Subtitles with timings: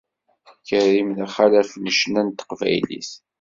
[0.67, 3.11] Karim d axalaf n ccna n teqbaylit.